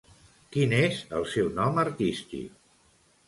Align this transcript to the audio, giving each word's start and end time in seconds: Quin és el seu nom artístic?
Quin 0.55 0.71
és 0.77 1.01
el 1.19 1.27
seu 1.33 1.51
nom 1.59 1.77
artístic? 1.83 2.57